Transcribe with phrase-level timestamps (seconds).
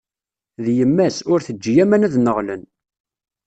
[0.63, 2.63] D yemma-s, ur teǧǧi aman ad nneɣlen!